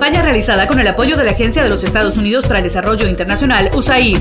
Campaña 0.00 0.22
realizada 0.22 0.66
con 0.66 0.80
el 0.80 0.88
apoyo 0.88 1.18
de 1.18 1.24
la 1.24 1.32
Agencia 1.32 1.62
de 1.62 1.68
los 1.68 1.84
Estados 1.84 2.16
Unidos 2.16 2.46
para 2.46 2.60
el 2.60 2.64
Desarrollo 2.64 3.06
Internacional, 3.06 3.68
USAID. 3.74 4.16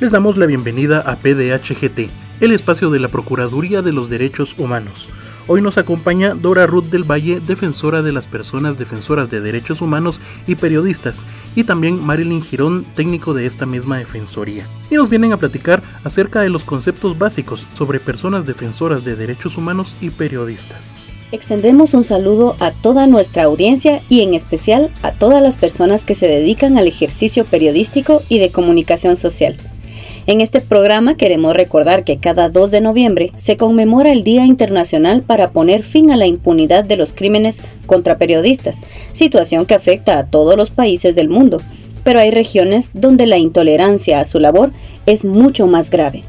Les 0.00 0.10
damos 0.10 0.36
la 0.36 0.44
bienvenida 0.44 0.98
a 0.98 1.16
PDHGT, 1.16 2.10
el 2.42 2.52
espacio 2.52 2.90
de 2.90 3.00
la 3.00 3.08
Procuraduría 3.08 3.80
de 3.80 3.92
los 3.92 4.10
Derechos 4.10 4.54
Humanos. 4.58 5.08
Hoy 5.54 5.60
nos 5.60 5.76
acompaña 5.76 6.32
Dora 6.32 6.66
Ruth 6.66 6.86
del 6.86 7.04
Valle, 7.04 7.38
defensora 7.38 8.00
de 8.00 8.10
las 8.10 8.26
personas 8.26 8.78
defensoras 8.78 9.30
de 9.30 9.42
derechos 9.42 9.82
humanos 9.82 10.18
y 10.46 10.54
periodistas, 10.54 11.18
y 11.54 11.64
también 11.64 12.02
Marilyn 12.02 12.40
Girón, 12.40 12.86
técnico 12.96 13.34
de 13.34 13.44
esta 13.44 13.66
misma 13.66 13.98
defensoría. 13.98 14.66
Y 14.90 14.94
nos 14.94 15.10
vienen 15.10 15.34
a 15.34 15.36
platicar 15.36 15.82
acerca 16.04 16.40
de 16.40 16.48
los 16.48 16.64
conceptos 16.64 17.18
básicos 17.18 17.66
sobre 17.74 18.00
personas 18.00 18.46
defensoras 18.46 19.04
de 19.04 19.14
derechos 19.14 19.58
humanos 19.58 19.94
y 20.00 20.08
periodistas. 20.08 20.94
Extendemos 21.32 21.92
un 21.92 22.02
saludo 22.02 22.56
a 22.58 22.70
toda 22.70 23.06
nuestra 23.06 23.44
audiencia 23.44 24.00
y 24.08 24.22
en 24.22 24.32
especial 24.32 24.90
a 25.02 25.12
todas 25.12 25.42
las 25.42 25.58
personas 25.58 26.06
que 26.06 26.14
se 26.14 26.28
dedican 26.28 26.78
al 26.78 26.88
ejercicio 26.88 27.44
periodístico 27.44 28.22
y 28.30 28.38
de 28.38 28.50
comunicación 28.50 29.16
social. 29.16 29.54
En 30.24 30.40
este 30.40 30.60
programa 30.60 31.16
queremos 31.16 31.54
recordar 31.54 32.04
que 32.04 32.18
cada 32.18 32.48
2 32.48 32.70
de 32.70 32.80
noviembre 32.80 33.32
se 33.34 33.56
conmemora 33.56 34.12
el 34.12 34.22
Día 34.22 34.46
Internacional 34.46 35.22
para 35.22 35.50
poner 35.50 35.82
fin 35.82 36.12
a 36.12 36.16
la 36.16 36.26
impunidad 36.26 36.84
de 36.84 36.96
los 36.96 37.12
crímenes 37.12 37.60
contra 37.86 38.18
periodistas, 38.18 38.80
situación 39.10 39.66
que 39.66 39.74
afecta 39.74 40.18
a 40.18 40.26
todos 40.26 40.56
los 40.56 40.70
países 40.70 41.16
del 41.16 41.28
mundo, 41.28 41.60
pero 42.04 42.20
hay 42.20 42.30
regiones 42.30 42.92
donde 42.94 43.26
la 43.26 43.38
intolerancia 43.38 44.20
a 44.20 44.24
su 44.24 44.38
labor 44.38 44.70
es 45.06 45.24
mucho 45.24 45.66
más 45.66 45.90
grave. 45.90 46.22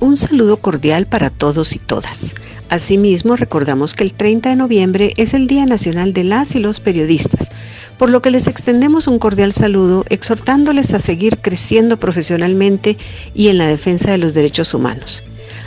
Un 0.00 0.16
saludo 0.16 0.56
cordial 0.56 1.06
para 1.06 1.30
todos 1.30 1.76
y 1.76 1.78
todas. 1.78 2.34
Asimismo, 2.68 3.36
recordamos 3.36 3.94
que 3.94 4.02
el 4.02 4.12
30 4.12 4.50
de 4.50 4.56
noviembre 4.56 5.14
es 5.16 5.34
el 5.34 5.46
Día 5.46 5.66
Nacional 5.66 6.12
de 6.12 6.24
las 6.24 6.56
y 6.56 6.58
los 6.58 6.80
Periodistas, 6.80 7.52
por 7.98 8.10
lo 8.10 8.22
que 8.22 8.30
les 8.30 8.48
extendemos 8.48 9.06
un 9.06 9.18
cordial 9.18 9.52
saludo 9.52 10.04
exhortándoles 10.08 10.92
a 10.94 11.00
seguir 11.00 11.38
creciendo 11.38 11.98
profesionalmente 11.98 12.96
y 13.34 13.48
en 13.48 13.58
la 13.58 13.66
defensa 13.66 14.10
de 14.10 14.18
los 14.18 14.34
derechos 14.34 14.74
humanos. 14.74 15.24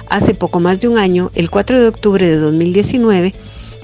Hace 0.10 0.34
poco 0.34 0.60
más 0.60 0.80
de 0.80 0.88
un 0.88 0.98
año, 0.98 1.32
el 1.36 1.50
4 1.50 1.82
de 1.82 1.88
octubre 1.88 2.26
de 2.26 2.38
2019, 2.38 3.34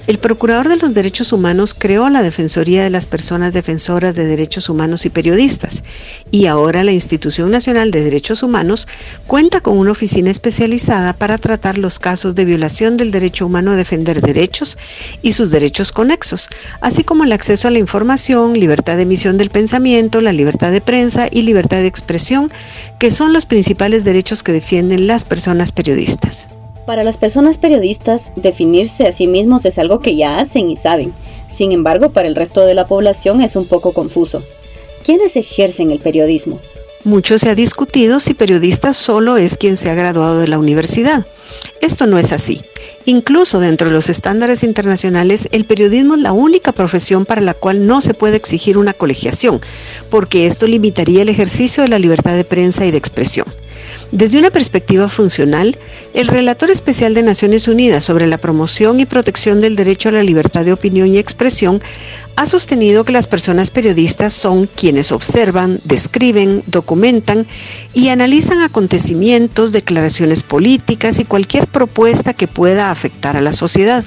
el 0.06 0.18
Procurador 0.18 0.68
de 0.68 0.76
los 0.76 0.92
Derechos 0.92 1.32
Humanos 1.32 1.72
creó 1.72 2.10
la 2.10 2.22
Defensoría 2.22 2.82
de 2.82 2.90
las 2.90 3.06
Personas 3.06 3.54
Defensoras 3.54 4.14
de 4.14 4.26
Derechos 4.26 4.68
Humanos 4.68 5.06
y 5.06 5.10
Periodistas 5.10 5.82
y 6.30 6.44
ahora 6.44 6.84
la 6.84 6.92
Institución 6.92 7.50
Nacional 7.50 7.90
de 7.90 8.02
Derechos 8.02 8.42
Humanos 8.42 8.86
cuenta 9.26 9.62
con 9.62 9.78
una 9.78 9.92
oficina 9.92 10.30
especializada 10.30 11.14
para 11.14 11.38
tratar 11.38 11.78
los 11.78 11.98
casos 11.98 12.34
de 12.34 12.44
violación 12.44 12.98
del 12.98 13.12
derecho 13.12 13.46
humano 13.46 13.70
a 13.70 13.76
defender 13.76 14.20
derechos 14.20 14.76
y 15.22 15.32
sus 15.32 15.50
derechos 15.50 15.90
conexos, 15.90 16.50
así 16.82 17.02
como 17.02 17.24
el 17.24 17.32
acceso 17.32 17.68
a 17.68 17.70
la 17.70 17.78
información, 17.78 18.52
libertad 18.52 18.96
de 18.96 19.02
emisión 19.02 19.38
del 19.38 19.48
pensamiento, 19.48 20.20
la 20.20 20.32
libertad 20.32 20.70
de 20.70 20.82
prensa 20.82 21.28
y 21.30 21.42
libertad 21.42 21.78
de 21.78 21.86
expresión, 21.86 22.52
que 22.98 23.10
son 23.10 23.32
los 23.32 23.46
principales 23.46 24.04
derechos 24.04 24.42
que 24.42 24.52
defienden 24.52 25.06
las 25.06 25.24
personas 25.24 25.72
periodistas. 25.72 26.48
Para 26.86 27.02
las 27.02 27.16
personas 27.16 27.56
periodistas, 27.56 28.32
definirse 28.36 29.06
a 29.06 29.12
sí 29.12 29.26
mismos 29.26 29.64
es 29.64 29.78
algo 29.78 30.00
que 30.00 30.16
ya 30.16 30.38
hacen 30.38 30.70
y 30.70 30.76
saben. 30.76 31.14
Sin 31.48 31.72
embargo, 31.72 32.12
para 32.12 32.28
el 32.28 32.34
resto 32.34 32.66
de 32.66 32.74
la 32.74 32.86
población 32.86 33.40
es 33.40 33.56
un 33.56 33.66
poco 33.66 33.92
confuso. 33.92 34.42
¿Quiénes 35.02 35.36
ejercen 35.36 35.90
el 35.90 36.00
periodismo? 36.00 36.60
Mucho 37.04 37.38
se 37.38 37.50
ha 37.50 37.54
discutido 37.54 38.20
si 38.20 38.34
periodista 38.34 38.92
solo 38.92 39.36
es 39.36 39.56
quien 39.56 39.76
se 39.76 39.90
ha 39.90 39.94
graduado 39.94 40.40
de 40.40 40.48
la 40.48 40.58
universidad. 40.58 41.26
Esto 41.80 42.06
no 42.06 42.18
es 42.18 42.32
así. 42.32 42.62
Incluso 43.06 43.60
dentro 43.60 43.88
de 43.88 43.94
los 43.94 44.08
estándares 44.08 44.62
internacionales, 44.62 45.48
el 45.52 45.66
periodismo 45.66 46.14
es 46.14 46.20
la 46.20 46.32
única 46.32 46.72
profesión 46.72 47.26
para 47.26 47.42
la 47.42 47.52
cual 47.52 47.86
no 47.86 48.00
se 48.00 48.14
puede 48.14 48.36
exigir 48.36 48.78
una 48.78 48.94
colegiación, 48.94 49.60
porque 50.10 50.46
esto 50.46 50.66
limitaría 50.66 51.22
el 51.22 51.28
ejercicio 51.28 51.82
de 51.82 51.90
la 51.90 51.98
libertad 51.98 52.34
de 52.34 52.44
prensa 52.44 52.86
y 52.86 52.90
de 52.90 52.98
expresión. 52.98 53.46
Desde 54.14 54.38
una 54.38 54.50
perspectiva 54.50 55.08
funcional, 55.08 55.76
el 56.14 56.28
relator 56.28 56.70
especial 56.70 57.14
de 57.14 57.24
Naciones 57.24 57.66
Unidas 57.66 58.04
sobre 58.04 58.28
la 58.28 58.38
promoción 58.38 59.00
y 59.00 59.06
protección 59.06 59.60
del 59.60 59.74
derecho 59.74 60.08
a 60.08 60.12
la 60.12 60.22
libertad 60.22 60.64
de 60.64 60.72
opinión 60.72 61.12
y 61.12 61.18
expresión 61.18 61.82
ha 62.36 62.46
sostenido 62.46 63.02
que 63.02 63.10
las 63.10 63.26
personas 63.26 63.72
periodistas 63.72 64.32
son 64.32 64.68
quienes 64.68 65.10
observan, 65.10 65.80
describen, 65.82 66.62
documentan 66.68 67.44
y 67.92 68.10
analizan 68.10 68.60
acontecimientos, 68.60 69.72
declaraciones 69.72 70.44
políticas 70.44 71.18
y 71.18 71.24
cualquier 71.24 71.66
propuesta 71.66 72.34
que 72.34 72.46
pueda 72.46 72.92
afectar 72.92 73.36
a 73.36 73.42
la 73.42 73.52
sociedad 73.52 74.04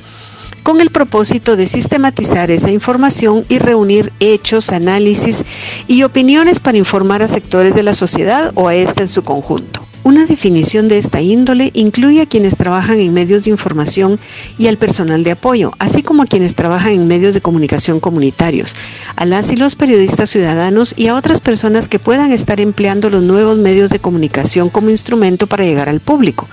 con 0.63 0.79
el 0.79 0.89
propósito 0.89 1.57
de 1.57 1.67
sistematizar 1.67 2.49
esa 2.49 2.71
información 2.71 3.43
y 3.49 3.59
reunir 3.59 4.13
hechos, 4.21 4.69
análisis 4.69 5.43
y 5.87 6.03
opiniones 6.03 6.61
para 6.61 6.77
informar 6.77 7.23
a 7.23 7.27
sectores 7.27 7.75
de 7.75 7.83
la 7.83 7.93
sociedad 7.93 8.53
o 8.55 8.69
a 8.69 8.75
esta 8.75 9.01
en 9.01 9.09
su 9.09 9.23
conjunto. 9.23 9.86
Una 10.07 10.25
definición 10.25 10.87
de 10.87 10.99
esta 10.99 11.21
índole 11.21 11.69
incluye 11.73 12.21
a 12.21 12.25
quienes 12.25 12.55
trabajan 12.55 13.01
en 13.01 13.13
medios 13.13 13.43
de 13.43 13.51
información 13.51 14.17
y 14.57 14.67
al 14.67 14.77
personal 14.77 15.25
de 15.25 15.31
apoyo, 15.31 15.71
así 15.79 16.01
como 16.01 16.23
a 16.23 16.25
quienes 16.25 16.55
trabajan 16.55 16.93
en 16.93 17.07
medios 17.07 17.33
de 17.33 17.41
comunicación 17.41 17.99
comunitarios, 17.99 18.73
a 19.17 19.25
las 19.25 19.51
y 19.51 19.57
los 19.57 19.75
periodistas 19.75 20.29
ciudadanos 20.29 20.93
y 20.95 21.07
a 21.07 21.15
otras 21.15 21.41
personas 21.41 21.89
que 21.89 21.99
puedan 21.99 22.31
estar 22.31 22.61
empleando 22.61 23.09
los 23.09 23.21
nuevos 23.21 23.57
medios 23.57 23.89
de 23.89 23.99
comunicación 23.99 24.69
como 24.69 24.89
instrumento 24.91 25.45
para 25.45 25.65
llegar 25.65 25.89
al 25.89 25.99
público, 25.99 26.47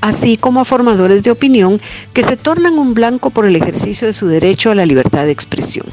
así 0.00 0.38
como 0.38 0.60
a 0.60 0.64
formadores 0.64 1.22
de 1.24 1.30
opinión 1.30 1.78
que 2.14 2.24
se 2.24 2.38
tornan 2.38 2.78
un 2.78 2.94
blanco 2.94 3.28
por 3.28 3.44
el 3.44 3.54
ejercicio 3.54 4.06
de 4.06 4.14
su 4.14 4.28
derecho 4.28 4.70
a 4.70 4.74
la 4.74 4.86
libertad 4.86 5.26
de 5.26 5.32
expresión. 5.32 5.84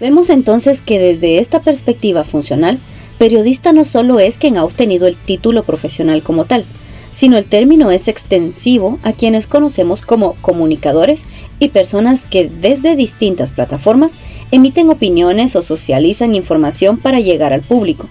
Vemos 0.00 0.30
entonces 0.30 0.80
que 0.80 0.98
desde 0.98 1.38
esta 1.38 1.60
perspectiva 1.60 2.24
funcional, 2.24 2.78
periodista 3.20 3.74
no 3.74 3.84
solo 3.84 4.18
es 4.18 4.38
quien 4.38 4.56
ha 4.56 4.64
obtenido 4.64 5.06
el 5.06 5.14
título 5.14 5.62
profesional 5.62 6.22
como 6.22 6.46
tal, 6.46 6.64
sino 7.10 7.36
el 7.36 7.44
término 7.44 7.90
es 7.90 8.08
extensivo 8.08 8.98
a 9.02 9.12
quienes 9.12 9.46
conocemos 9.46 10.00
como 10.00 10.36
comunicadores 10.40 11.26
y 11.58 11.68
personas 11.68 12.24
que 12.24 12.48
desde 12.48 12.96
distintas 12.96 13.52
plataformas 13.52 14.14
emiten 14.52 14.88
opiniones 14.88 15.54
o 15.54 15.60
socializan 15.60 16.34
información 16.34 16.96
para 16.96 17.20
llegar 17.20 17.52
al 17.52 17.60
público. 17.60 18.08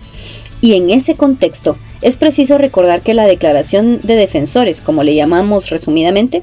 Y 0.61 0.75
en 0.75 0.91
ese 0.91 1.15
contexto, 1.15 1.75
es 2.01 2.15
preciso 2.15 2.57
recordar 2.57 3.01
que 3.01 3.13
la 3.13 3.27
Declaración 3.27 3.99
de 4.03 4.15
Defensores, 4.15 4.81
como 4.81 5.03
le 5.03 5.15
llamamos 5.15 5.69
resumidamente, 5.69 6.41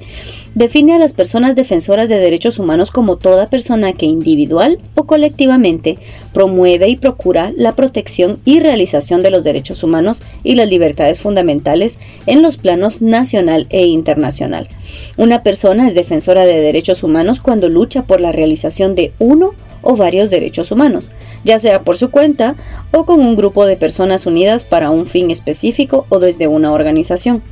define 0.54 0.94
a 0.94 0.98
las 0.98 1.12
personas 1.12 1.56
defensoras 1.56 2.08
de 2.08 2.18
derechos 2.18 2.58
humanos 2.58 2.90
como 2.90 3.16
toda 3.16 3.50
persona 3.50 3.92
que 3.92 4.06
individual 4.06 4.78
o 4.94 5.04
colectivamente 5.04 5.98
promueve 6.32 6.88
y 6.88 6.96
procura 6.96 7.52
la 7.56 7.74
protección 7.74 8.40
y 8.44 8.60
realización 8.60 9.22
de 9.22 9.30
los 9.30 9.44
derechos 9.44 9.82
humanos 9.82 10.22
y 10.42 10.54
las 10.54 10.68
libertades 10.68 11.20
fundamentales 11.20 11.98
en 12.26 12.42
los 12.42 12.56
planos 12.56 13.02
nacional 13.02 13.66
e 13.70 13.86
internacional. 13.86 14.68
Una 15.16 15.42
persona 15.42 15.86
es 15.86 15.94
defensora 15.94 16.44
de 16.44 16.60
derechos 16.60 17.02
humanos 17.02 17.40
cuando 17.40 17.68
lucha 17.68 18.04
por 18.06 18.20
la 18.20 18.32
realización 18.32 18.94
de 18.94 19.12
uno 19.18 19.54
o 19.86 19.94
varios 19.94 20.30
derechos 20.30 20.72
humanos, 20.72 21.10
ya 21.44 21.58
sea 21.58 21.82
por 21.82 21.96
su 21.96 22.10
cuenta 22.10 22.56
o 22.90 23.06
con 23.06 23.20
un 23.20 23.36
grupo 23.36 23.66
de 23.66 23.76
personas 23.76 24.26
unidas 24.26 24.64
para 24.64 24.90
un 24.90 25.06
fin 25.06 25.30
específico 25.30 26.06
o 26.08 26.18
desde 26.18 26.48
una 26.48 26.72
organización. 26.72 27.42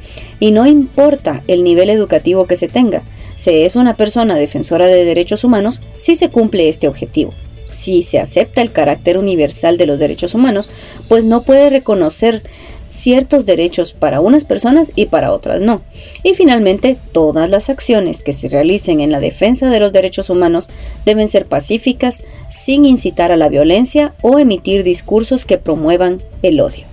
Y 0.41 0.51
no 0.51 0.67
importa 0.67 1.45
el 1.47 1.63
nivel 1.63 1.91
educativo 1.91 2.47
que 2.47 2.57
se 2.57 2.69
tenga, 2.69 3.05
se 3.37 3.65
es 3.65 3.77
una 3.77 3.97
persona 3.97 4.35
defensora 4.35 4.87
de 4.87 5.05
derechos 5.05 5.45
humanos 5.45 5.81
si 5.97 6.17
se 6.17 6.29
cumple 6.29 6.69
este 6.69 6.89
objetivo 6.89 7.33
si 7.75 8.03
se 8.03 8.21
acepta 8.21 8.63
el 8.63 8.73
carácter 8.73 9.19
universal 9.19 9.77
de 9.77 9.87
los 9.87 9.99
derechos 9.99 10.35
humanos, 10.35 10.71
pues 11.09 11.27
no 11.27 11.43
puede 11.43 11.71
reconocer 11.71 12.45
ciertos 12.89 13.47
derechos 13.47 13.93
para 13.93 14.21
unas 14.21 14.45
personas 14.45 14.93
y 14.95 15.07
para 15.07 15.33
otras 15.33 15.63
no. 15.63 15.83
Y 16.23 16.35
finalmente, 16.35 16.97
todas 17.13 17.49
las 17.51 17.71
acciones 17.71 18.23
que 18.23 18.33
se 18.33 18.49
realicen 18.49 19.01
en 19.01 19.11
la 19.11 19.21
defensa 19.21 19.71
de 19.71 19.81
los 19.81 19.93
derechos 19.93 20.31
humanos 20.31 20.69
deben 21.05 21.29
ser 21.29 21.47
pacíficas, 21.47 22.23
sin 22.49 22.85
incitar 22.85 23.33
a 23.33 23.37
la 23.37 23.49
violencia 23.49 24.15
o 24.23 24.39
emitir 24.39 24.85
discursos 24.85 25.45
que 25.45 25.59
promuevan 25.59 26.21
el 26.43 26.61
odio. 26.61 26.87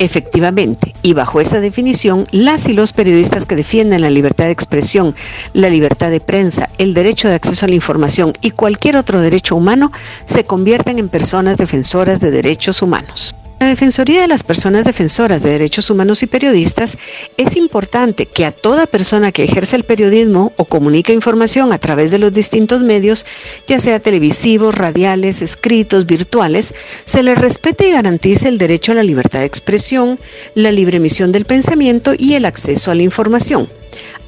Efectivamente, 0.00 0.94
y 1.02 1.12
bajo 1.12 1.42
esa 1.42 1.60
definición, 1.60 2.26
las 2.30 2.68
y 2.68 2.72
los 2.72 2.94
periodistas 2.94 3.44
que 3.44 3.54
defienden 3.54 4.00
la 4.00 4.08
libertad 4.08 4.46
de 4.46 4.52
expresión, 4.52 5.14
la 5.52 5.68
libertad 5.68 6.10
de 6.10 6.20
prensa, 6.20 6.70
el 6.78 6.94
derecho 6.94 7.28
de 7.28 7.34
acceso 7.34 7.66
a 7.66 7.68
la 7.68 7.74
información 7.74 8.32
y 8.40 8.52
cualquier 8.52 8.96
otro 8.96 9.20
derecho 9.20 9.56
humano 9.56 9.92
se 10.24 10.44
convierten 10.44 10.98
en 10.98 11.10
personas 11.10 11.58
defensoras 11.58 12.18
de 12.18 12.30
derechos 12.30 12.80
humanos. 12.80 13.34
La 13.60 13.66
Defensoría 13.66 14.22
de 14.22 14.26
las 14.26 14.42
Personas 14.42 14.84
Defensoras 14.84 15.42
de 15.42 15.50
Derechos 15.50 15.90
Humanos 15.90 16.22
y 16.22 16.26
Periodistas 16.26 16.96
es 17.36 17.58
importante 17.58 18.24
que 18.24 18.46
a 18.46 18.52
toda 18.52 18.86
persona 18.86 19.32
que 19.32 19.44
ejerce 19.44 19.76
el 19.76 19.84
periodismo 19.84 20.54
o 20.56 20.64
comunica 20.64 21.12
información 21.12 21.70
a 21.70 21.78
través 21.78 22.10
de 22.10 22.18
los 22.18 22.32
distintos 22.32 22.80
medios, 22.80 23.26
ya 23.66 23.78
sea 23.78 24.00
televisivos, 24.00 24.74
radiales, 24.74 25.42
escritos, 25.42 26.06
virtuales, 26.06 26.74
se 27.04 27.22
le 27.22 27.34
respete 27.34 27.86
y 27.86 27.92
garantice 27.92 28.48
el 28.48 28.56
derecho 28.56 28.92
a 28.92 28.94
la 28.94 29.02
libertad 29.02 29.40
de 29.40 29.46
expresión, 29.46 30.18
la 30.54 30.72
libre 30.72 30.96
emisión 30.96 31.30
del 31.30 31.44
pensamiento 31.44 32.14
y 32.16 32.36
el 32.36 32.46
acceso 32.46 32.90
a 32.90 32.94
la 32.94 33.02
información 33.02 33.68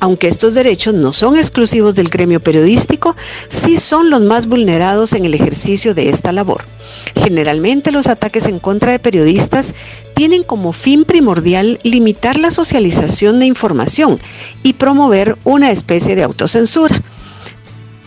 aunque 0.03 0.27
estos 0.27 0.55
derechos 0.55 0.95
no 0.95 1.13
son 1.13 1.37
exclusivos 1.37 1.95
del 1.95 2.09
gremio 2.09 2.41
periodístico, 2.41 3.15
sí 3.49 3.79
son 3.79 4.11
los 4.11 4.21
más 4.21 4.49
vulnerados 4.49 5.13
en 5.13 5.25
el 5.25 5.33
ejercicio 5.33 5.95
de 5.95 6.09
esta 6.09 6.33
labor. 6.33 6.65
Generalmente 7.15 7.93
los 7.93 8.09
ataques 8.09 8.47
en 8.47 8.59
contra 8.59 8.91
de 8.91 8.99
periodistas 8.99 9.77
tienen 10.17 10.43
como 10.43 10.73
fin 10.73 11.05
primordial 11.05 11.79
limitar 11.85 12.37
la 12.37 12.51
socialización 12.51 13.39
de 13.39 13.47
información 13.47 14.19
y 14.65 14.73
promover 14.73 15.39
una 15.45 15.71
especie 15.71 16.17
de 16.17 16.25
autocensura. 16.25 17.01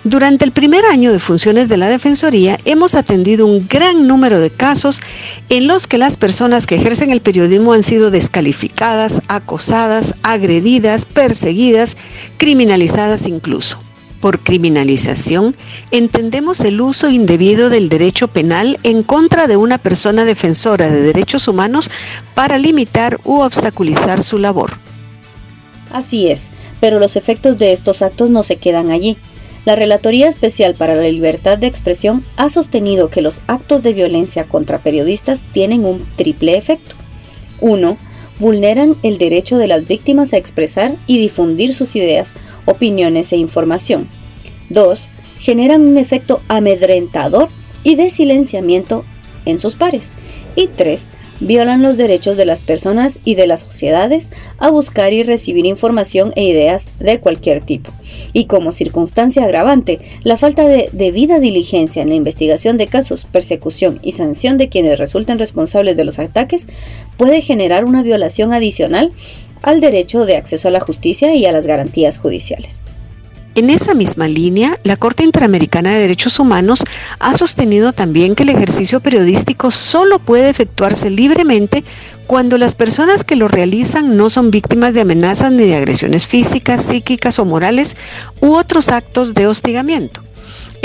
Durante 0.06 0.46
el 0.46 0.52
primer 0.52 0.86
año 0.86 1.12
de 1.12 1.20
funciones 1.20 1.68
de 1.68 1.78
la 1.78 1.88
Defensoría 1.88 2.60
hemos 2.66 2.94
atendido 2.94 3.48
un 3.48 3.68
gran 3.68 4.06
número 4.06 4.40
de 4.40 4.52
casos 4.52 5.02
en 5.50 5.66
los 5.66 5.88
que 5.88 5.98
las 5.98 6.16
personas 6.16 6.68
que 6.68 6.76
ejercen 6.76 7.10
el 7.10 7.22
periodismo 7.22 7.74
han 7.74 7.82
sido 7.82 8.12
descalificadas, 8.12 9.24
acosadas, 9.30 10.14
agredidas, 10.22 11.06
perseguidas, 11.06 11.98
criminalizadas 12.38 13.26
incluso. 13.26 13.80
Por 14.22 14.44
criminalización 14.44 15.56
entendemos 15.90 16.60
el 16.60 16.82
uso 16.82 17.10
indebido 17.10 17.72
del 17.72 17.90
derecho 17.90 18.28
penal 18.28 18.80
en 18.84 19.02
contra 19.02 19.48
de 19.48 19.58
una 19.58 19.80
persona 19.80 20.24
defensora 20.24 20.92
de 20.92 21.02
derechos 21.02 21.48
humanos 21.48 21.90
para 22.36 22.60
limitar 22.60 23.20
u 23.24 23.40
obstaculizar 23.40 24.22
su 24.22 24.38
labor. 24.38 24.78
Así 25.92 26.28
es, 26.28 26.52
pero 26.80 27.00
los 27.00 27.16
efectos 27.16 27.58
de 27.58 27.72
estos 27.72 28.04
actos 28.04 28.30
no 28.30 28.44
se 28.44 28.58
quedan 28.58 28.92
allí. 28.92 29.18
La 29.66 29.76
Relatoría 29.76 30.28
Especial 30.28 30.76
para 30.76 30.94
la 30.94 31.10
Libertad 31.10 31.58
de 31.58 31.66
Expresión 31.66 32.24
ha 32.38 32.50
sostenido 32.50 33.10
que 33.10 33.24
los 33.24 33.42
actos 33.48 33.82
de 33.82 33.94
violencia 33.94 34.48
contra 34.48 34.84
periodistas 34.84 35.44
tienen 35.52 35.86
un 35.86 36.06
triple 36.16 36.56
efecto. 36.56 36.96
1. 37.62 37.98
Vulneran 38.38 38.96
el 39.02 39.18
derecho 39.18 39.58
de 39.58 39.66
las 39.66 39.88
víctimas 39.88 40.34
a 40.34 40.38
expresar 40.38 40.96
y 41.08 41.18
difundir 41.18 41.74
sus 41.74 41.96
ideas, 41.96 42.36
opiniones 42.66 43.34
e 43.34 43.38
información. 43.38 44.08
2. 44.70 45.10
Generan 45.40 45.82
un 45.82 45.98
efecto 45.98 46.42
amedrentador 46.48 47.50
y 47.84 47.96
de 47.96 48.12
silenciamiento 48.12 49.04
en 49.46 49.58
sus 49.58 49.78
pares. 49.78 50.12
Y 50.56 50.68
3 50.68 51.10
violan 51.40 51.82
los 51.82 51.98
derechos 51.98 52.38
de 52.38 52.46
las 52.46 52.62
personas 52.62 53.20
y 53.26 53.36
de 53.36 53.48
las 53.48 53.62
sociedades 53.62 54.32
a 54.58 54.70
buscar 54.70 55.14
y 55.14 55.24
recibir 55.24 55.66
información 55.66 56.32
e 56.36 56.44
ideas 56.44 56.90
de 57.00 57.20
cualquier 57.20 57.62
tipo. 57.62 57.92
Y 58.34 58.46
como 58.46 58.72
circunstancia 58.72 59.44
agravante, 59.44 60.00
la 60.24 60.38
falta 60.38 60.68
de 60.68 60.90
debida 60.92 61.40
diligencia 61.40 62.02
en 62.02 62.10
la 62.10 62.16
investigación 62.16 62.78
de 62.78 62.88
casos, 62.88 63.26
persecución 63.26 64.00
y 64.02 64.14
sanción 64.14 64.58
de 64.58 64.70
quienes 64.70 65.00
resulten 65.00 65.40
responsables 65.40 65.98
de 65.98 66.06
los 66.06 66.20
ataques 66.20 66.68
puede 67.18 67.42
generar 67.42 67.86
una 67.86 68.04
violación 68.04 68.54
adicional 68.54 69.12
al 69.62 69.82
derecho 69.82 70.26
de 70.26 70.38
acceso 70.38 70.68
a 70.68 70.72
la 70.72 70.80
justicia 70.80 71.34
y 71.36 71.46
a 71.46 71.52
las 71.52 71.68
garantías 71.68 72.18
judiciales. 72.18 72.82
En 73.58 73.70
esa 73.70 73.94
misma 73.94 74.28
línea, 74.28 74.78
la 74.84 74.98
Corte 74.98 75.24
Interamericana 75.24 75.94
de 75.94 76.00
Derechos 76.00 76.40
Humanos 76.40 76.84
ha 77.20 77.38
sostenido 77.38 77.94
también 77.94 78.36
que 78.36 78.44
el 78.44 78.50
ejercicio 78.50 79.00
periodístico 79.00 79.72
solo 79.72 80.20
puede 80.20 80.50
efectuarse 80.50 81.10
libremente 81.10 81.86
cuando 82.28 82.58
las 82.58 82.76
personas 82.76 83.24
que 83.24 83.38
lo 83.38 83.48
realizan 83.48 84.18
no 84.18 84.30
son 84.30 84.52
víctimas 84.52 84.94
de 84.94 85.02
amenazas 85.02 85.54
ni 85.54 85.64
de 85.64 85.78
agresiones 85.78 86.28
físicas, 86.28 86.84
psíquicas 86.84 87.40
o 87.40 87.46
morales 87.46 87.96
u 88.42 88.56
otros 88.56 88.90
actos 88.90 89.34
de 89.34 89.48
hostigamiento. 89.48 90.25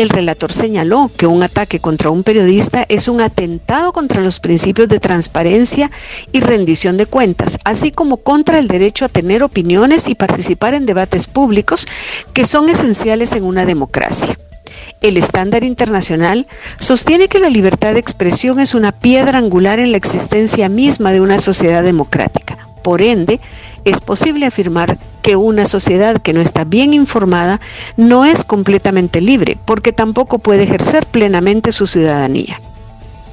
El 0.01 0.09
relator 0.09 0.51
señaló 0.51 1.11
que 1.15 1.27
un 1.27 1.43
ataque 1.43 1.79
contra 1.79 2.09
un 2.09 2.23
periodista 2.23 2.87
es 2.89 3.07
un 3.07 3.21
atentado 3.21 3.93
contra 3.93 4.23
los 4.23 4.41
principios 4.41 4.89
de 4.89 4.99
transparencia 4.99 5.91
y 6.33 6.41
rendición 6.41 6.97
de 6.97 7.05
cuentas, 7.05 7.59
así 7.67 7.91
como 7.93 8.17
contra 8.17 8.59
el 8.59 8.67
derecho 8.67 9.05
a 9.05 9.11
tener 9.11 9.43
opiniones 9.43 10.09
y 10.09 10.15
participar 10.15 10.73
en 10.73 10.87
debates 10.87 11.27
públicos 11.27 11.87
que 12.33 12.47
son 12.47 12.71
esenciales 12.71 13.33
en 13.33 13.45
una 13.45 13.67
democracia. 13.67 14.39
El 15.03 15.19
estándar 15.19 15.65
internacional 15.65 16.47
sostiene 16.79 17.29
que 17.29 17.39
la 17.39 17.51
libertad 17.51 17.93
de 17.93 18.01
expresión 18.01 18.59
es 18.59 18.73
una 18.73 18.93
piedra 18.93 19.37
angular 19.37 19.81
en 19.81 19.91
la 19.91 19.99
existencia 19.99 20.71
misma 20.71 21.13
de 21.13 21.21
una 21.21 21.39
sociedad 21.41 21.83
democrática. 21.83 22.57
Por 22.83 23.03
ende, 23.03 23.39
es 23.85 24.01
posible 24.01 24.47
afirmar 24.47 24.99
que 25.23 25.37
una 25.37 25.67
sociedad 25.67 26.19
que 26.19 26.33
no 26.33 26.41
está 26.41 26.65
bien 26.65 26.95
informada 26.95 27.61
no 27.97 28.25
es 28.25 28.45
completamente 28.45 29.21
libre, 29.21 29.59
porque 29.65 29.93
tampoco 29.93 30.39
puede 30.39 30.65
ejercer 30.65 31.07
plenamente 31.07 31.73
su 31.73 31.87
ciudadanía. 31.87 32.61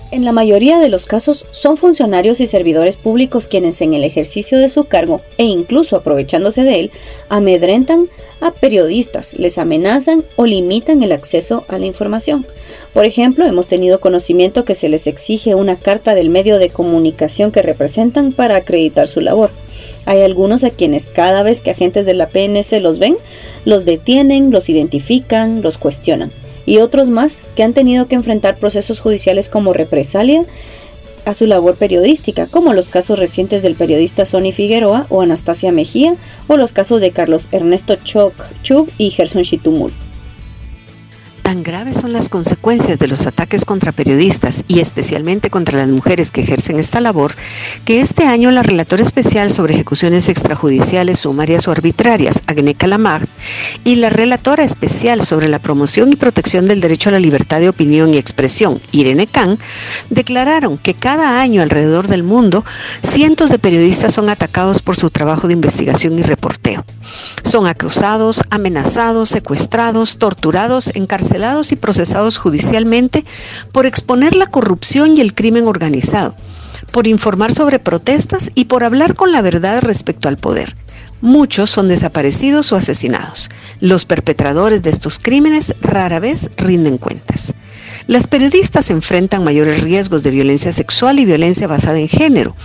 En 0.10 0.24
la 0.24 0.32
mayoría 0.32 0.80
de 0.80 0.88
los 0.88 1.06
casos 1.06 1.46
son 1.52 1.76
funcionarios 1.76 2.40
y 2.40 2.48
servidores 2.48 2.96
públicos 2.96 3.48
quienes 3.48 3.82
en 3.82 3.94
el 3.94 4.06
ejercicio 4.06 4.58
de 4.58 4.70
su 4.70 4.86
cargo 4.86 5.20
e 5.38 5.44
incluso 5.44 5.98
aprovechándose 5.98 6.64
de 6.64 6.80
él 6.80 6.92
amedrentan 7.28 8.08
a 8.40 8.52
periodistas, 8.52 9.34
les 9.34 9.58
amenazan 9.58 10.24
o 10.38 10.46
limitan 10.46 11.04
el 11.04 11.12
acceso 11.12 11.66
a 11.68 11.78
la 11.78 11.88
información. 11.88 12.46
Por 12.94 13.04
ejemplo, 13.04 13.46
hemos 13.46 13.68
tenido 13.68 14.00
conocimiento 14.00 14.64
que 14.64 14.76
se 14.76 14.88
les 14.88 15.08
exige 15.08 15.56
una 15.56 15.76
carta 15.76 16.16
del 16.16 16.30
medio 16.30 16.58
de 16.58 16.70
comunicación 16.70 17.52
que 17.52 17.62
representan 17.62 18.32
para 18.32 18.56
acreditar 18.56 19.10
su 19.10 19.20
labor. 19.20 19.52
Hay 20.08 20.22
algunos 20.22 20.64
a 20.64 20.70
quienes 20.70 21.08
cada 21.08 21.44
vez 21.44 21.62
que 21.62 21.72
agentes 21.72 22.06
de 22.06 22.14
la 22.14 22.30
PNC 22.30 22.80
los 22.80 22.98
ven, 22.98 23.18
los 23.66 23.84
detienen, 23.84 24.52
los 24.52 24.70
identifican, 24.70 25.62
los 25.62 25.78
cuestionan. 25.78 26.32
Y 26.66 26.78
otros 26.78 27.10
más 27.10 27.44
que 27.56 27.64
han 27.64 27.74
tenido 27.74 28.08
que 28.08 28.16
enfrentar 28.16 28.58
procesos 28.58 29.02
judiciales 29.02 29.50
como 29.50 29.74
represalia 29.74 30.46
a 31.26 31.34
su 31.34 31.46
labor 31.46 31.76
periodística, 31.76 32.48
como 32.48 32.74
los 32.74 32.88
casos 32.88 33.20
recientes 33.20 33.62
del 33.62 33.76
periodista 33.76 34.24
Sonny 34.24 34.54
Figueroa 34.54 35.08
o 35.10 35.22
Anastasia 35.22 35.74
Mejía, 35.74 36.16
o 36.48 36.56
los 36.56 36.72
casos 36.72 37.02
de 37.02 37.12
Carlos 37.12 37.50
Ernesto 37.52 37.98
Chok 38.02 38.34
Chub 38.64 38.90
y 38.98 39.10
Gerson 39.10 39.44
Chitumul. 39.44 39.92
Tan 41.48 41.64
graves 41.64 42.00
son 42.00 42.12
las 42.12 42.28
consecuencias 42.28 43.00
de 43.00 43.08
los 43.08 43.26
ataques 43.26 43.64
contra 43.64 43.94
periodistas 43.94 44.66
y 44.68 44.82
especialmente 44.82 45.50
contra 45.50 45.78
las 45.78 45.88
mujeres 45.88 46.34
que 46.34 46.42
ejercen 46.42 46.78
esta 46.78 47.00
labor, 47.00 47.36
que 47.86 48.02
este 48.02 48.26
año 48.26 48.52
la 48.52 48.64
relatora 48.64 49.02
especial 49.02 49.50
sobre 49.50 49.76
ejecuciones 49.76 50.28
extrajudiciales 50.28 51.20
sumarias 51.20 51.66
o 51.70 51.72
arbitrarias, 51.72 52.44
Agne 52.48 52.76
Calamard, 52.76 53.30
y 53.86 53.96
la 53.96 54.10
relatora 54.10 54.66
especial 54.66 55.24
sobre 55.24 55.48
la 55.48 55.60
promoción 55.60 56.12
y 56.12 56.18
protección 56.18 56.66
del 56.66 56.82
derecho 56.82 57.08
a 57.08 57.14
la 57.14 57.20
libertad 57.20 57.62
de 57.62 57.70
opinión 57.70 58.14
y 58.14 58.18
expresión, 58.18 58.82
Irene 58.92 59.26
Khan, 59.26 59.58
declararon 60.10 60.78
que 60.78 60.96
cada 60.96 61.40
año 61.40 61.62
alrededor 61.62 62.10
del 62.10 62.24
mundo 62.24 62.66
cientos 63.04 63.52
de 63.52 63.58
periodistas 63.58 64.14
son 64.14 64.30
atacados 64.30 64.82
por 64.82 64.98
su 64.98 65.12
trabajo 65.12 65.48
de 65.48 65.54
investigación 65.54 66.20
y 66.20 66.24
reporteo. 66.24 66.84
Son 67.44 67.68
acusados, 67.68 68.42
amenazados, 68.50 69.30
secuestrados, 69.30 70.18
torturados, 70.18 70.92
encarcelados, 70.96 71.38
y 71.72 71.76
procesados 71.76 72.38
judicialmente 72.38 73.24
por 73.72 73.86
exponer 73.86 74.36
la 74.36 74.48
corrupción 74.48 75.16
y 75.16 75.22
el 75.22 75.34
crimen 75.34 75.68
organizado, 75.68 76.36
por 76.92 77.08
informar 77.08 77.54
sobre 77.54 77.80
protestas 77.80 78.52
y 78.56 78.66
por 78.66 78.84
hablar 78.84 79.16
con 79.16 79.32
la 79.32 79.42
verdad 79.42 79.82
respecto 79.82 80.28
al 80.28 80.38
poder. 80.38 80.76
Muchos 81.22 81.70
son 81.70 81.88
desaparecidos 81.88 82.72
o 82.72 82.76
asesinados. 82.76 83.50
Los 83.80 84.06
perpetradores 84.06 84.84
de 84.84 84.90
estos 84.92 85.20
crímenes 85.20 85.76
rara 85.82 86.20
vez 86.20 86.52
rinden 86.58 86.98
cuentas. 86.98 87.54
Las 88.08 88.26
periodistas 88.26 88.90
enfrentan 88.90 89.44
mayores 89.44 89.82
riesgos 89.82 90.24
de 90.24 90.32
violencia 90.32 90.72
sexual 90.72 91.20
y 91.20 91.26
violencia 91.26 91.68
basada 91.68 92.00
en 92.00 92.08
género, 92.08 92.56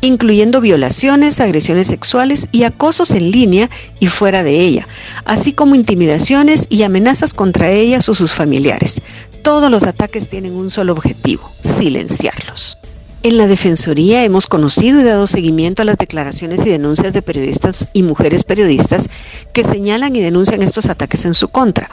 incluyendo 0.00 0.60
violaciones, 0.60 1.40
agresiones 1.40 1.88
sexuales 1.88 2.48
y 2.52 2.62
acosos 2.62 3.10
en 3.10 3.32
línea 3.32 3.68
y 3.98 4.06
fuera 4.06 4.44
de 4.44 4.60
ella, 4.60 4.86
así 5.24 5.52
como 5.52 5.74
intimidaciones 5.74 6.68
y 6.70 6.84
amenazas 6.84 7.34
contra 7.34 7.70
ellas 7.70 8.08
o 8.08 8.14
sus 8.14 8.32
familiares. 8.32 9.02
Todos 9.42 9.72
los 9.72 9.82
ataques 9.82 10.28
tienen 10.28 10.54
un 10.54 10.70
solo 10.70 10.92
objetivo, 10.92 11.50
silenciarlos. 11.64 12.78
En 13.24 13.36
la 13.36 13.46
Defensoría 13.46 14.24
hemos 14.24 14.48
conocido 14.48 15.00
y 15.00 15.04
dado 15.04 15.28
seguimiento 15.28 15.82
a 15.82 15.84
las 15.84 15.96
declaraciones 15.96 16.66
y 16.66 16.70
denuncias 16.70 17.12
de 17.12 17.22
periodistas 17.22 17.86
y 17.92 18.02
mujeres 18.02 18.42
periodistas 18.42 19.08
que 19.52 19.62
señalan 19.62 20.16
y 20.16 20.20
denuncian 20.20 20.60
estos 20.60 20.88
ataques 20.88 21.24
en 21.24 21.34
su 21.34 21.46
contra, 21.46 21.88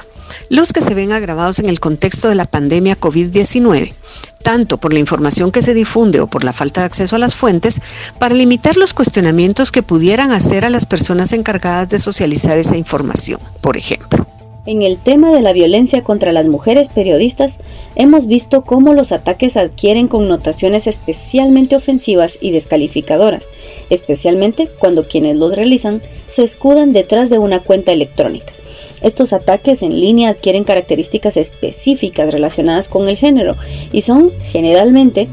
los 0.50 0.74
que 0.74 0.82
se 0.82 0.96
ven 0.96 1.12
agravados 1.12 1.60
en 1.60 1.68
el 1.68 1.80
contexto 1.80 2.30
de 2.30 2.36
la 2.36 2.48
pandemia 2.48 3.00
COVID-19, 3.00 3.94
tanto 4.42 4.80
por 4.80 4.92
la 4.92 4.98
información 4.98 5.52
que 5.52 5.62
se 5.62 5.76
difunde 5.76 6.20
o 6.20 6.26
por 6.26 6.44
la 6.44 6.52
falta 6.52 6.82
de 6.82 6.88
acceso 6.88 7.16
a 7.16 7.20
las 7.20 7.36
fuentes, 7.36 7.80
para 8.18 8.34
limitar 8.34 8.76
los 8.76 8.96
cuestionamientos 8.96 9.72
que 9.72 9.84
pudieran 9.84 10.32
hacer 10.32 10.66
a 10.66 10.72
las 10.72 10.88
personas 10.88 11.32
encargadas 11.34 11.90
de 11.90 12.00
socializar 12.00 12.58
esa 12.58 12.76
información, 12.76 13.40
por 13.62 13.78
ejemplo. 13.78 14.28
En 14.70 14.84
el 14.84 15.02
tema 15.02 15.34
de 15.34 15.42
la 15.42 15.52
violencia 15.52 16.04
contra 16.04 16.32
las 16.32 16.46
mujeres 16.46 16.90
periodistas, 16.90 17.58
hemos 17.96 18.28
visto 18.28 18.64
cómo 18.64 18.94
los 18.94 19.12
ataques 19.12 19.58
adquieren 19.58 20.08
connotaciones 20.08 20.86
especialmente 20.86 21.76
ofensivas 21.76 22.38
y 22.40 22.52
descalificadoras, 22.52 23.50
especialmente 23.90 24.70
cuando 24.78 25.08
quienes 25.08 25.38
los 25.38 25.56
realizan 25.56 26.04
se 26.28 26.44
escudan 26.44 26.94
detrás 26.94 27.32
de 27.32 27.40
una 27.40 27.62
cuenta 27.64 27.94
electrónica. 27.94 28.54
Estos 29.02 29.34
ataques 29.34 29.82
en 29.82 30.00
línea 30.00 30.30
adquieren 30.30 30.64
características 30.64 31.38
específicas 31.38 32.32
relacionadas 32.32 32.90
con 32.90 33.10
el 33.10 33.18
género 33.18 33.56
y 33.92 34.02
son 34.02 34.32
generalmente 34.40 35.28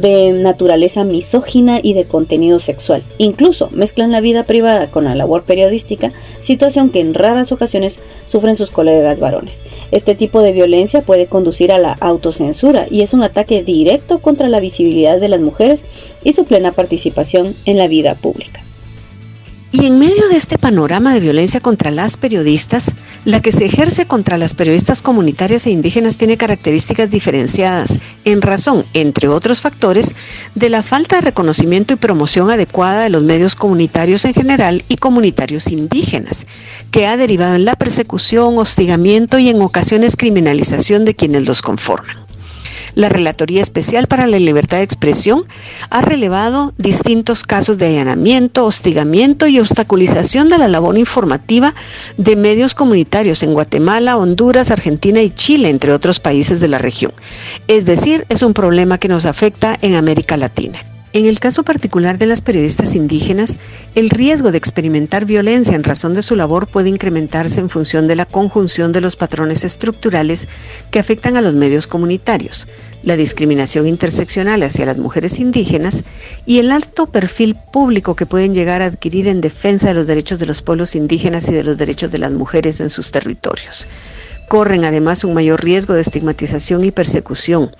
de 0.00 0.32
naturaleza 0.32 1.04
misógina 1.04 1.80
y 1.82 1.94
de 1.94 2.04
contenido 2.04 2.58
sexual. 2.58 3.02
Incluso 3.18 3.70
mezclan 3.72 4.12
la 4.12 4.20
vida 4.20 4.44
privada 4.44 4.90
con 4.90 5.04
la 5.04 5.14
labor 5.14 5.44
periodística, 5.44 6.12
situación 6.38 6.90
que 6.90 7.00
en 7.00 7.14
raras 7.14 7.50
ocasiones 7.52 7.98
sufren 8.24 8.56
sus 8.56 8.70
colegas 8.70 9.20
varones. 9.20 9.62
Este 9.90 10.14
tipo 10.14 10.42
de 10.42 10.52
violencia 10.52 11.02
puede 11.02 11.26
conducir 11.26 11.72
a 11.72 11.78
la 11.78 11.92
autocensura 11.92 12.86
y 12.90 13.00
es 13.00 13.14
un 13.14 13.22
ataque 13.22 13.62
directo 13.62 14.18
contra 14.18 14.48
la 14.48 14.60
visibilidad 14.60 15.18
de 15.18 15.28
las 15.28 15.40
mujeres 15.40 15.84
y 16.22 16.32
su 16.34 16.44
plena 16.44 16.72
participación 16.72 17.54
en 17.64 17.78
la 17.78 17.88
vida 17.88 18.14
pública. 18.14 18.65
Y 19.78 19.84
en 19.84 19.98
medio 19.98 20.26
de 20.30 20.38
este 20.38 20.56
panorama 20.56 21.12
de 21.12 21.20
violencia 21.20 21.60
contra 21.60 21.90
las 21.90 22.16
periodistas, 22.16 22.92
la 23.26 23.42
que 23.42 23.52
se 23.52 23.66
ejerce 23.66 24.06
contra 24.06 24.38
las 24.38 24.54
periodistas 24.54 25.02
comunitarias 25.02 25.66
e 25.66 25.70
indígenas 25.70 26.16
tiene 26.16 26.38
características 26.38 27.10
diferenciadas 27.10 28.00
en 28.24 28.40
razón, 28.40 28.86
entre 28.94 29.28
otros 29.28 29.60
factores, 29.60 30.14
de 30.54 30.70
la 30.70 30.82
falta 30.82 31.16
de 31.16 31.26
reconocimiento 31.26 31.92
y 31.92 31.96
promoción 31.96 32.50
adecuada 32.50 33.02
de 33.02 33.10
los 33.10 33.22
medios 33.22 33.54
comunitarios 33.54 34.24
en 34.24 34.32
general 34.32 34.82
y 34.88 34.96
comunitarios 34.96 35.66
indígenas, 35.66 36.46
que 36.90 37.06
ha 37.06 37.18
derivado 37.18 37.54
en 37.54 37.66
la 37.66 37.74
persecución, 37.74 38.56
hostigamiento 38.56 39.38
y 39.38 39.50
en 39.50 39.60
ocasiones 39.60 40.16
criminalización 40.16 41.04
de 41.04 41.14
quienes 41.14 41.46
los 41.46 41.60
conforman. 41.60 42.25
La 42.96 43.10
Relatoría 43.10 43.60
Especial 43.60 44.06
para 44.06 44.26
la 44.26 44.38
Libertad 44.38 44.78
de 44.78 44.82
Expresión 44.82 45.44
ha 45.90 46.00
relevado 46.00 46.72
distintos 46.78 47.44
casos 47.44 47.76
de 47.76 47.88
allanamiento, 47.88 48.64
hostigamiento 48.64 49.46
y 49.46 49.60
obstaculización 49.60 50.48
de 50.48 50.56
la 50.56 50.66
labor 50.66 50.96
informativa 50.96 51.74
de 52.16 52.36
medios 52.36 52.74
comunitarios 52.74 53.42
en 53.42 53.52
Guatemala, 53.52 54.16
Honduras, 54.16 54.70
Argentina 54.70 55.20
y 55.20 55.28
Chile, 55.28 55.68
entre 55.68 55.92
otros 55.92 56.20
países 56.20 56.58
de 56.58 56.68
la 56.68 56.78
región. 56.78 57.12
Es 57.68 57.84
decir, 57.84 58.24
es 58.30 58.40
un 58.40 58.54
problema 58.54 58.96
que 58.96 59.08
nos 59.08 59.26
afecta 59.26 59.76
en 59.82 59.94
América 59.94 60.38
Latina. 60.38 60.95
En 61.16 61.24
el 61.24 61.40
caso 61.40 61.62
particular 61.62 62.18
de 62.18 62.26
las 62.26 62.42
periodistas 62.42 62.94
indígenas, 62.94 63.56
el 63.94 64.10
riesgo 64.10 64.52
de 64.52 64.58
experimentar 64.58 65.24
violencia 65.24 65.74
en 65.74 65.82
razón 65.82 66.12
de 66.12 66.20
su 66.20 66.36
labor 66.36 66.66
puede 66.66 66.90
incrementarse 66.90 67.58
en 67.58 67.70
función 67.70 68.06
de 68.06 68.16
la 68.16 68.26
conjunción 68.26 68.92
de 68.92 69.00
los 69.00 69.16
patrones 69.16 69.64
estructurales 69.64 70.46
que 70.90 70.98
afectan 70.98 71.38
a 71.38 71.40
los 71.40 71.54
medios 71.54 71.86
comunitarios, 71.86 72.68
la 73.02 73.16
discriminación 73.16 73.86
interseccional 73.86 74.62
hacia 74.62 74.84
las 74.84 74.98
mujeres 74.98 75.38
indígenas 75.38 76.04
y 76.44 76.58
el 76.58 76.70
alto 76.70 77.06
perfil 77.06 77.56
público 77.72 78.14
que 78.14 78.26
pueden 78.26 78.52
llegar 78.52 78.82
a 78.82 78.84
adquirir 78.84 79.26
en 79.26 79.40
defensa 79.40 79.88
de 79.88 79.94
los 79.94 80.06
derechos 80.06 80.38
de 80.38 80.44
los 80.44 80.60
pueblos 80.60 80.94
indígenas 80.94 81.48
y 81.48 81.54
de 81.54 81.64
los 81.64 81.78
derechos 81.78 82.10
de 82.10 82.18
las 82.18 82.32
mujeres 82.32 82.78
en 82.80 82.90
sus 82.90 83.10
territorios 83.10 83.88
corren 84.48 84.84
además 84.84 85.24
un 85.24 85.34
mayor 85.34 85.62
riesgo 85.62 85.94
de 85.94 86.00
estigmatización 86.00 86.84
y 86.84 86.90
persecución, 86.90 87.74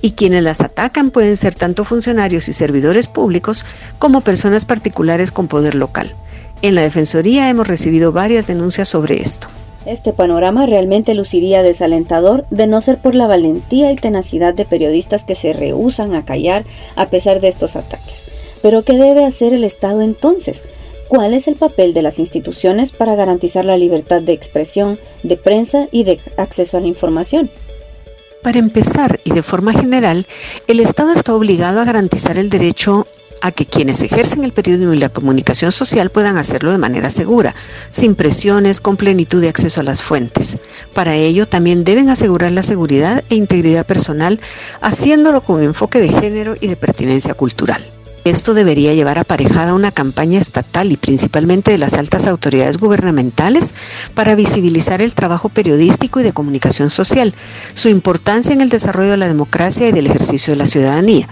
y 0.00 0.12
quienes 0.12 0.42
las 0.42 0.60
atacan 0.60 1.10
pueden 1.10 1.36
ser 1.36 1.54
tanto 1.54 1.84
funcionarios 1.84 2.48
y 2.48 2.52
servidores 2.52 3.08
públicos 3.08 3.64
como 3.98 4.20
personas 4.20 4.64
particulares 4.64 5.32
con 5.32 5.48
poder 5.48 5.74
local. 5.74 6.14
En 6.62 6.74
la 6.74 6.82
Defensoría 6.82 7.50
hemos 7.50 7.66
recibido 7.66 8.12
varias 8.12 8.46
denuncias 8.46 8.88
sobre 8.88 9.20
esto. 9.20 9.48
Este 9.84 10.12
panorama 10.12 10.64
realmente 10.64 11.12
luciría 11.12 11.64
desalentador 11.64 12.46
de 12.50 12.68
no 12.68 12.80
ser 12.80 12.98
por 12.98 13.16
la 13.16 13.26
valentía 13.26 13.90
y 13.90 13.96
tenacidad 13.96 14.54
de 14.54 14.64
periodistas 14.64 15.24
que 15.24 15.34
se 15.34 15.52
rehusan 15.52 16.14
a 16.14 16.24
callar 16.24 16.64
a 16.94 17.06
pesar 17.06 17.40
de 17.40 17.48
estos 17.48 17.74
ataques. 17.74 18.24
Pero 18.62 18.84
¿qué 18.84 18.96
debe 18.96 19.24
hacer 19.24 19.52
el 19.52 19.64
Estado 19.64 20.02
entonces? 20.02 20.64
¿Cuál 21.12 21.34
es 21.34 21.46
el 21.46 21.56
papel 21.56 21.92
de 21.92 22.00
las 22.00 22.18
instituciones 22.18 22.90
para 22.90 23.14
garantizar 23.14 23.66
la 23.66 23.76
libertad 23.76 24.22
de 24.22 24.32
expresión, 24.32 24.98
de 25.22 25.36
prensa 25.36 25.86
y 25.92 26.04
de 26.04 26.18
acceso 26.38 26.78
a 26.78 26.80
la 26.80 26.86
información? 26.86 27.50
Para 28.42 28.58
empezar, 28.58 29.20
y 29.22 29.32
de 29.32 29.42
forma 29.42 29.74
general, 29.74 30.26
el 30.68 30.80
Estado 30.80 31.12
está 31.12 31.34
obligado 31.34 31.80
a 31.80 31.84
garantizar 31.84 32.38
el 32.38 32.48
derecho 32.48 33.06
a 33.42 33.52
que 33.52 33.66
quienes 33.66 34.00
ejercen 34.00 34.42
el 34.42 34.54
periodismo 34.54 34.94
y 34.94 34.98
la 35.00 35.10
comunicación 35.10 35.70
social 35.70 36.08
puedan 36.08 36.38
hacerlo 36.38 36.72
de 36.72 36.78
manera 36.78 37.10
segura, 37.10 37.54
sin 37.90 38.14
presiones, 38.14 38.80
con 38.80 38.96
plenitud 38.96 39.42
de 39.42 39.50
acceso 39.50 39.82
a 39.82 39.84
las 39.84 40.00
fuentes. 40.00 40.56
Para 40.94 41.14
ello 41.14 41.46
también 41.46 41.84
deben 41.84 42.08
asegurar 42.08 42.52
la 42.52 42.62
seguridad 42.62 43.22
e 43.28 43.34
integridad 43.34 43.84
personal, 43.84 44.40
haciéndolo 44.80 45.44
con 45.44 45.62
enfoque 45.62 46.00
de 46.00 46.08
género 46.08 46.54
y 46.58 46.68
de 46.68 46.76
pertinencia 46.76 47.34
cultural. 47.34 47.82
Esto 48.24 48.54
debería 48.54 48.94
llevar 48.94 49.18
aparejada 49.18 49.74
una 49.74 49.90
campaña 49.90 50.38
estatal 50.38 50.92
y 50.92 50.96
principalmente 50.96 51.72
de 51.72 51.78
las 51.78 51.94
altas 51.94 52.28
autoridades 52.28 52.78
gubernamentales 52.78 53.74
para 54.14 54.36
visibilizar 54.36 55.02
el 55.02 55.14
trabajo 55.14 55.48
periodístico 55.48 56.20
y 56.20 56.22
de 56.22 56.32
comunicación 56.32 56.88
social, 56.88 57.34
su 57.74 57.88
importancia 57.88 58.52
en 58.52 58.60
el 58.60 58.68
desarrollo 58.68 59.10
de 59.10 59.16
la 59.16 59.28
democracia 59.28 59.88
y 59.88 59.92
del 59.92 60.06
ejercicio 60.06 60.52
de 60.52 60.58
la 60.58 60.66
ciudadanía 60.66 61.28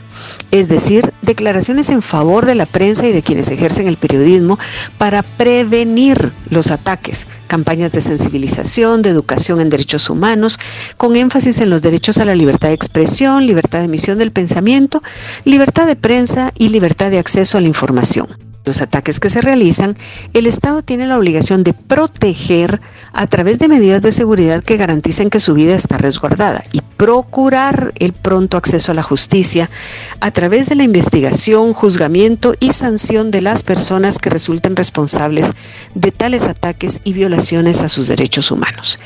es 0.51 0.69
decir, 0.69 1.13
declaraciones 1.23 1.91
en 1.91 2.03
favor 2.03 2.47
de 2.47 2.55
la 2.55 2.67
prensa 2.67 3.07
y 3.07 3.13
de 3.13 3.23
quienes 3.23 3.49
ejercen 3.49 3.87
el 3.87 3.97
periodismo 3.97 4.59
para 4.99 5.23
prevenir 5.23 6.33
los 6.49 6.71
ataques, 6.71 7.27
campañas 7.47 7.93
de 7.93 8.01
sensibilización, 8.01 9.03
de 9.03 9.11
educación 9.11 9.61
en 9.61 9.71
derechos 9.71 10.11
humanos, 10.11 10.59
con 10.97 11.17
énfasis 11.17 11.61
en 11.61 11.71
los 11.71 11.83
derechos 11.83 12.19
a 12.19 12.25
la 12.25 12.35
libertad 12.35 12.69
de 12.69 12.75
expresión, 12.75 13.47
libertad 13.47 13.79
de 13.79 13.85
emisión 13.85 14.19
del 14.19 14.33
pensamiento, 14.33 15.03
libertad 15.45 15.87
de 15.87 15.97
prensa 15.97 16.53
y 16.59 16.69
libertad 16.69 17.11
de 17.11 17.19
acceso 17.19 17.59
a 17.59 17.61
la 17.61 17.69
información 17.69 18.50
los 18.65 18.83
ataques 18.83 19.21
que 19.21 19.31
se 19.31 19.41
realizan, 19.41 19.97
el 20.35 20.47
Estado 20.47 20.83
tiene 20.83 21.07
la 21.07 21.19
obligación 21.19 21.65
de 21.65 21.73
proteger 21.73 22.81
a 23.13 23.27
través 23.27 23.59
de 23.59 23.69
medidas 23.69 24.03
de 24.03 24.13
seguridad 24.13 24.63
que 24.63 24.77
garanticen 24.77 25.31
que 25.31 25.41
su 25.41 25.55
vida 25.55 25.75
está 25.75 25.99
resguardada 25.99 26.63
y 26.73 26.81
procurar 26.97 27.93
el 27.99 28.13
pronto 28.13 28.57
acceso 28.57 28.93
a 28.93 28.95
la 28.95 29.03
justicia 29.03 29.71
a 30.21 30.31
través 30.31 30.69
de 30.69 30.75
la 30.75 30.85
investigación, 30.85 31.73
juzgamiento 31.73 32.53
y 32.61 32.73
sanción 32.73 33.31
de 33.31 33.41
las 33.41 33.63
personas 33.63 34.19
que 34.19 34.31
resulten 34.31 34.77
responsables 34.77 35.51
de 35.95 36.13
tales 36.13 36.45
ataques 36.45 37.01
y 37.05 37.15
violaciones 37.15 37.81
a 37.81 37.89
sus 37.89 38.07
derechos 38.07 38.51
humanos. 38.51 38.99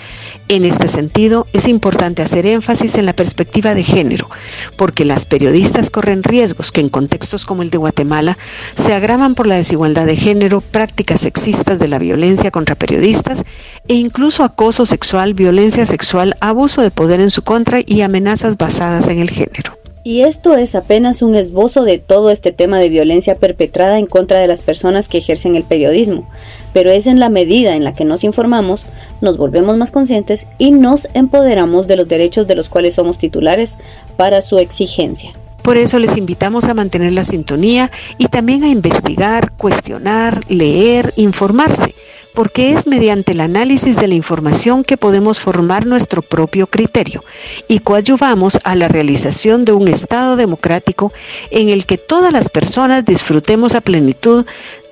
En 0.48 0.66
este 0.66 0.88
sentido, 0.88 1.46
es 1.54 1.68
importante 1.68 2.20
hacer 2.20 2.46
énfasis 2.46 2.96
en 2.96 3.06
la 3.06 3.14
perspectiva 3.14 3.74
de 3.74 3.82
género, 3.82 4.28
porque 4.76 5.06
las 5.06 5.24
periodistas 5.24 5.88
corren 5.88 6.22
riesgos 6.22 6.70
que 6.70 6.80
en 6.82 6.90
contextos 6.90 7.46
como 7.46 7.62
el 7.62 7.70
de 7.70 7.78
Guatemala 7.78 8.36
se 8.74 8.92
agravan 8.92 9.34
la 9.46 9.56
desigualdad 9.56 10.06
de 10.06 10.16
género, 10.16 10.60
prácticas 10.60 11.20
sexistas 11.22 11.78
de 11.78 11.88
la 11.88 11.98
violencia 11.98 12.50
contra 12.50 12.74
periodistas 12.74 13.44
e 13.88 13.94
incluso 13.94 14.42
acoso 14.42 14.86
sexual, 14.86 15.34
violencia 15.34 15.86
sexual, 15.86 16.34
abuso 16.40 16.82
de 16.82 16.90
poder 16.90 17.20
en 17.20 17.30
su 17.30 17.42
contra 17.42 17.80
y 17.84 18.02
amenazas 18.02 18.56
basadas 18.56 19.08
en 19.08 19.18
el 19.18 19.30
género. 19.30 19.78
Y 20.06 20.20
esto 20.20 20.54
es 20.54 20.74
apenas 20.74 21.22
un 21.22 21.34
esbozo 21.34 21.82
de 21.82 21.98
todo 21.98 22.30
este 22.30 22.52
tema 22.52 22.78
de 22.78 22.90
violencia 22.90 23.36
perpetrada 23.36 23.98
en 23.98 24.04
contra 24.04 24.38
de 24.38 24.46
las 24.46 24.60
personas 24.60 25.08
que 25.08 25.16
ejercen 25.16 25.54
el 25.54 25.64
periodismo, 25.64 26.28
pero 26.74 26.90
es 26.90 27.06
en 27.06 27.18
la 27.18 27.30
medida 27.30 27.74
en 27.74 27.84
la 27.84 27.94
que 27.94 28.04
nos 28.04 28.22
informamos, 28.22 28.84
nos 29.22 29.38
volvemos 29.38 29.78
más 29.78 29.92
conscientes 29.92 30.46
y 30.58 30.72
nos 30.72 31.08
empoderamos 31.14 31.86
de 31.86 31.96
los 31.96 32.06
derechos 32.06 32.46
de 32.46 32.54
los 32.54 32.68
cuales 32.68 32.94
somos 32.94 33.16
titulares 33.16 33.78
para 34.18 34.42
su 34.42 34.58
exigencia. 34.58 35.32
Por 35.64 35.78
eso 35.78 35.98
les 35.98 36.18
invitamos 36.18 36.66
a 36.66 36.74
mantener 36.74 37.12
la 37.12 37.24
sintonía 37.24 37.90
y 38.18 38.28
también 38.28 38.64
a 38.64 38.68
investigar, 38.68 39.56
cuestionar, 39.56 40.44
leer, 40.48 41.14
informarse, 41.16 41.94
porque 42.34 42.74
es 42.74 42.86
mediante 42.86 43.32
el 43.32 43.40
análisis 43.40 43.96
de 43.96 44.06
la 44.06 44.14
información 44.14 44.84
que 44.84 44.98
podemos 44.98 45.40
formar 45.40 45.86
nuestro 45.86 46.20
propio 46.20 46.66
criterio 46.66 47.24
y 47.66 47.78
coadyuvamos 47.78 48.58
a 48.62 48.74
la 48.74 48.88
realización 48.88 49.64
de 49.64 49.72
un 49.72 49.88
Estado 49.88 50.36
democrático 50.36 51.14
en 51.50 51.70
el 51.70 51.86
que 51.86 51.96
todas 51.96 52.30
las 52.30 52.50
personas 52.50 53.06
disfrutemos 53.06 53.74
a 53.74 53.80
plenitud 53.80 54.44